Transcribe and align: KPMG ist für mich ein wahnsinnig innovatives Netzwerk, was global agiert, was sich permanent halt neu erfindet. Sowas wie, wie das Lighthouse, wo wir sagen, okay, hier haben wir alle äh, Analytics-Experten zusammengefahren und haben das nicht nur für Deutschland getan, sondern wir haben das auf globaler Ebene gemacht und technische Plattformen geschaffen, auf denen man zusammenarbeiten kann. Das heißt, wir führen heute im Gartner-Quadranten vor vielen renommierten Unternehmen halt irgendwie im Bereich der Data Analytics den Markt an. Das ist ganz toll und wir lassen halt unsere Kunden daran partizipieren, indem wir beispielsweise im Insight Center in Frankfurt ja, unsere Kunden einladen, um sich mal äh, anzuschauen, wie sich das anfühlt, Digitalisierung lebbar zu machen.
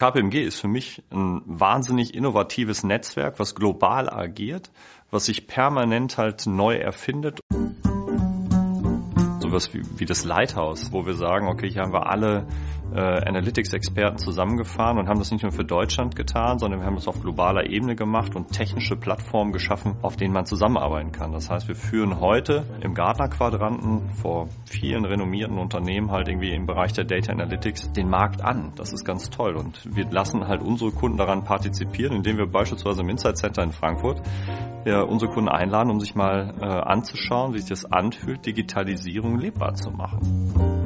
KPMG 0.00 0.44
ist 0.44 0.60
für 0.60 0.68
mich 0.68 1.02
ein 1.10 1.42
wahnsinnig 1.44 2.14
innovatives 2.14 2.84
Netzwerk, 2.84 3.40
was 3.40 3.56
global 3.56 4.08
agiert, 4.08 4.70
was 5.10 5.24
sich 5.24 5.48
permanent 5.48 6.18
halt 6.18 6.46
neu 6.46 6.76
erfindet. 6.76 7.40
Sowas 9.40 9.74
wie, 9.74 9.82
wie 9.98 10.04
das 10.04 10.24
Lighthouse, 10.24 10.92
wo 10.92 11.04
wir 11.04 11.14
sagen, 11.14 11.48
okay, 11.48 11.68
hier 11.68 11.82
haben 11.82 11.92
wir 11.92 12.06
alle 12.06 12.46
äh, 12.94 12.98
Analytics-Experten 12.98 14.18
zusammengefahren 14.18 14.98
und 14.98 15.08
haben 15.08 15.18
das 15.18 15.30
nicht 15.30 15.42
nur 15.42 15.52
für 15.52 15.64
Deutschland 15.64 16.16
getan, 16.16 16.58
sondern 16.58 16.80
wir 16.80 16.86
haben 16.86 16.96
das 16.96 17.08
auf 17.08 17.20
globaler 17.20 17.68
Ebene 17.68 17.96
gemacht 17.96 18.34
und 18.36 18.52
technische 18.52 18.96
Plattformen 18.96 19.52
geschaffen, 19.52 19.96
auf 20.02 20.16
denen 20.16 20.32
man 20.32 20.46
zusammenarbeiten 20.46 21.12
kann. 21.12 21.32
Das 21.32 21.50
heißt, 21.50 21.68
wir 21.68 21.74
führen 21.74 22.20
heute 22.20 22.64
im 22.80 22.94
Gartner-Quadranten 22.94 24.10
vor 24.10 24.48
vielen 24.64 25.04
renommierten 25.04 25.58
Unternehmen 25.58 26.10
halt 26.10 26.28
irgendwie 26.28 26.52
im 26.52 26.66
Bereich 26.66 26.92
der 26.92 27.04
Data 27.04 27.32
Analytics 27.32 27.92
den 27.92 28.08
Markt 28.08 28.42
an. 28.42 28.72
Das 28.76 28.92
ist 28.92 29.04
ganz 29.04 29.30
toll 29.30 29.56
und 29.56 29.96
wir 29.96 30.08
lassen 30.10 30.46
halt 30.46 30.62
unsere 30.62 30.90
Kunden 30.90 31.18
daran 31.18 31.44
partizipieren, 31.44 32.16
indem 32.16 32.38
wir 32.38 32.46
beispielsweise 32.46 33.02
im 33.02 33.08
Insight 33.08 33.36
Center 33.38 33.62
in 33.62 33.72
Frankfurt 33.72 34.22
ja, 34.84 35.02
unsere 35.02 35.30
Kunden 35.30 35.48
einladen, 35.48 35.90
um 35.90 36.00
sich 36.00 36.14
mal 36.14 36.54
äh, 36.60 36.64
anzuschauen, 36.64 37.52
wie 37.54 37.58
sich 37.58 37.68
das 37.68 37.84
anfühlt, 37.84 38.46
Digitalisierung 38.46 39.38
lebbar 39.38 39.74
zu 39.74 39.90
machen. 39.90 40.77